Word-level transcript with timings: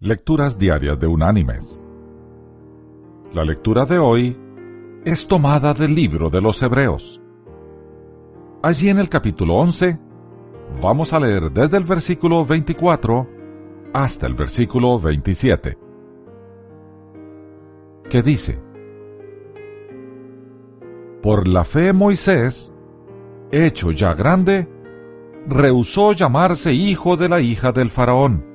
Lecturas 0.00 0.56
Diarias 0.56 0.96
de 1.00 1.08
Unánimes. 1.08 1.84
La 3.32 3.42
lectura 3.44 3.84
de 3.84 3.98
hoy 3.98 4.38
es 5.04 5.26
tomada 5.26 5.74
del 5.74 5.92
libro 5.92 6.30
de 6.30 6.40
los 6.40 6.62
Hebreos. 6.62 7.20
Allí 8.62 8.90
en 8.90 9.00
el 9.00 9.08
capítulo 9.08 9.56
11 9.56 9.98
vamos 10.80 11.12
a 11.12 11.18
leer 11.18 11.50
desde 11.50 11.78
el 11.78 11.82
versículo 11.82 12.46
24 12.46 13.28
hasta 13.92 14.28
el 14.28 14.34
versículo 14.34 15.00
27, 15.00 15.76
que 18.08 18.22
dice, 18.22 18.56
Por 21.20 21.48
la 21.48 21.64
fe 21.64 21.92
Moisés, 21.92 22.72
hecho 23.50 23.90
ya 23.90 24.14
grande, 24.14 24.68
rehusó 25.48 26.12
llamarse 26.12 26.72
hijo 26.72 27.16
de 27.16 27.28
la 27.28 27.40
hija 27.40 27.72
del 27.72 27.90
faraón, 27.90 28.47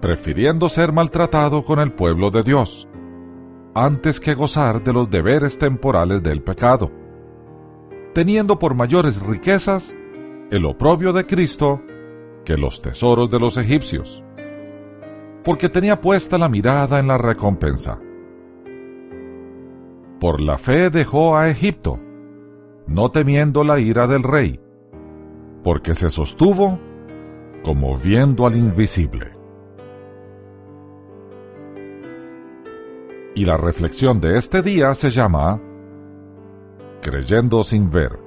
prefiriendo 0.00 0.68
ser 0.68 0.92
maltratado 0.92 1.64
con 1.64 1.78
el 1.78 1.92
pueblo 1.92 2.30
de 2.30 2.42
Dios, 2.42 2.88
antes 3.74 4.20
que 4.20 4.34
gozar 4.34 4.82
de 4.82 4.92
los 4.92 5.10
deberes 5.10 5.58
temporales 5.58 6.22
del 6.22 6.42
pecado, 6.42 6.90
teniendo 8.14 8.58
por 8.58 8.74
mayores 8.74 9.20
riquezas 9.20 9.94
el 10.50 10.64
oprobio 10.64 11.12
de 11.12 11.26
Cristo 11.26 11.82
que 12.44 12.56
los 12.56 12.80
tesoros 12.80 13.30
de 13.30 13.38
los 13.38 13.58
egipcios, 13.58 14.24
porque 15.44 15.68
tenía 15.68 16.00
puesta 16.00 16.38
la 16.38 16.48
mirada 16.48 16.98
en 16.98 17.08
la 17.08 17.18
recompensa. 17.18 17.98
Por 20.20 20.40
la 20.40 20.56
fe 20.56 20.88
dejó 20.90 21.36
a 21.36 21.50
Egipto, 21.50 21.98
no 22.86 23.10
temiendo 23.10 23.64
la 23.64 23.78
ira 23.78 24.06
del 24.06 24.22
rey, 24.22 24.60
porque 25.62 25.94
se 25.94 26.08
sostuvo 26.08 26.78
como 27.64 27.96
viendo 27.96 28.46
al 28.46 28.56
invisible. 28.56 29.35
Y 33.36 33.44
la 33.44 33.58
reflexión 33.58 34.18
de 34.18 34.38
este 34.38 34.62
día 34.62 34.94
se 34.94 35.10
llama 35.10 35.60
Creyendo 37.02 37.62
sin 37.62 37.90
ver. 37.90 38.18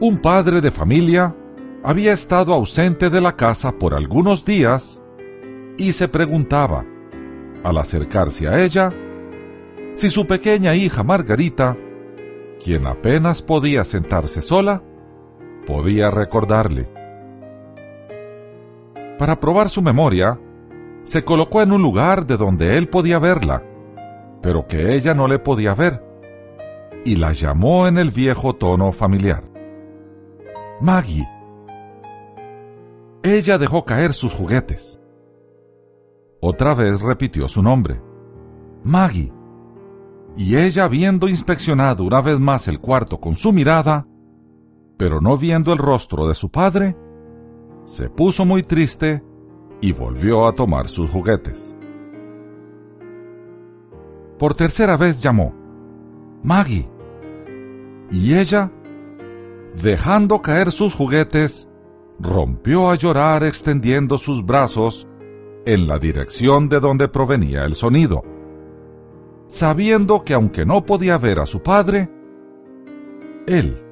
Un 0.00 0.18
padre 0.22 0.62
de 0.62 0.70
familia 0.70 1.36
había 1.84 2.14
estado 2.14 2.54
ausente 2.54 3.10
de 3.10 3.20
la 3.20 3.36
casa 3.36 3.72
por 3.72 3.94
algunos 3.94 4.46
días 4.46 5.02
y 5.76 5.92
se 5.92 6.08
preguntaba, 6.08 6.86
al 7.62 7.76
acercarse 7.76 8.48
a 8.48 8.64
ella, 8.64 8.90
si 9.92 10.08
su 10.08 10.26
pequeña 10.26 10.74
hija 10.74 11.02
Margarita, 11.02 11.76
quien 12.64 12.86
apenas 12.86 13.42
podía 13.42 13.84
sentarse 13.84 14.40
sola, 14.40 14.82
podía 15.66 16.10
recordarle. 16.10 16.88
Para 19.18 19.38
probar 19.38 19.68
su 19.68 19.82
memoria, 19.82 20.40
se 21.04 21.24
colocó 21.24 21.62
en 21.62 21.72
un 21.72 21.82
lugar 21.82 22.26
de 22.26 22.36
donde 22.36 22.76
él 22.78 22.88
podía 22.88 23.18
verla, 23.18 23.62
pero 24.40 24.66
que 24.66 24.94
ella 24.94 25.14
no 25.14 25.28
le 25.28 25.38
podía 25.38 25.74
ver, 25.74 26.04
y 27.04 27.16
la 27.16 27.32
llamó 27.32 27.86
en 27.86 27.98
el 27.98 28.10
viejo 28.10 28.54
tono 28.54 28.92
familiar. 28.92 29.44
Maggie. 30.80 31.28
Ella 33.22 33.58
dejó 33.58 33.84
caer 33.84 34.14
sus 34.14 34.32
juguetes. 34.32 35.00
Otra 36.40 36.74
vez 36.74 37.00
repitió 37.00 37.46
su 37.46 37.62
nombre. 37.62 38.00
Maggie. 38.82 39.32
Y 40.36 40.56
ella, 40.56 40.84
habiendo 40.84 41.28
inspeccionado 41.28 42.04
una 42.04 42.20
vez 42.20 42.40
más 42.40 42.66
el 42.66 42.80
cuarto 42.80 43.20
con 43.20 43.34
su 43.34 43.52
mirada, 43.52 44.06
pero 44.96 45.20
no 45.20 45.36
viendo 45.36 45.72
el 45.72 45.78
rostro 45.78 46.26
de 46.26 46.34
su 46.34 46.50
padre, 46.50 46.96
se 47.84 48.08
puso 48.08 48.44
muy 48.44 48.62
triste 48.62 49.22
y 49.82 49.92
volvió 49.92 50.46
a 50.46 50.52
tomar 50.52 50.88
sus 50.88 51.10
juguetes. 51.10 51.76
Por 54.38 54.54
tercera 54.54 54.96
vez 54.96 55.20
llamó, 55.20 55.54
Maggie. 56.42 56.88
Y 58.10 58.34
ella, 58.38 58.70
dejando 59.82 60.40
caer 60.40 60.70
sus 60.72 60.94
juguetes, 60.94 61.68
rompió 62.18 62.90
a 62.90 62.94
llorar 62.94 63.42
extendiendo 63.42 64.18
sus 64.18 64.46
brazos 64.46 65.08
en 65.66 65.88
la 65.88 65.98
dirección 65.98 66.68
de 66.68 66.78
donde 66.78 67.08
provenía 67.08 67.64
el 67.64 67.74
sonido, 67.74 68.22
sabiendo 69.48 70.22
que 70.22 70.34
aunque 70.34 70.64
no 70.64 70.86
podía 70.86 71.18
ver 71.18 71.40
a 71.40 71.46
su 71.46 71.60
padre, 71.62 72.08
él 73.46 73.82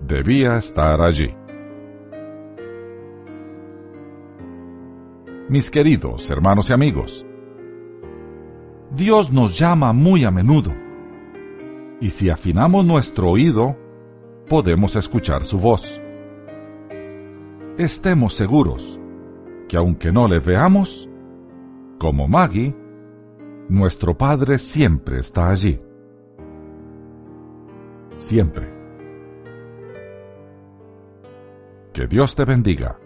debía 0.00 0.56
estar 0.56 1.00
allí. 1.00 1.36
Mis 5.50 5.68
queridos 5.68 6.30
hermanos 6.30 6.70
y 6.70 6.72
amigos, 6.72 7.26
Dios 8.92 9.32
nos 9.32 9.58
llama 9.58 9.92
muy 9.92 10.22
a 10.22 10.30
menudo, 10.30 10.72
y 12.00 12.10
si 12.10 12.30
afinamos 12.30 12.86
nuestro 12.86 13.30
oído, 13.30 13.76
podemos 14.48 14.94
escuchar 14.94 15.42
su 15.42 15.58
voz. 15.58 16.00
Estemos 17.78 18.34
seguros 18.34 19.00
que 19.68 19.76
aunque 19.76 20.12
no 20.12 20.28
le 20.28 20.38
veamos, 20.38 21.10
como 21.98 22.28
Maggie, 22.28 22.72
nuestro 23.68 24.16
Padre 24.16 24.56
siempre 24.56 25.18
está 25.18 25.50
allí. 25.50 25.80
Siempre. 28.18 28.72
Que 31.92 32.06
Dios 32.06 32.36
te 32.36 32.44
bendiga. 32.44 33.00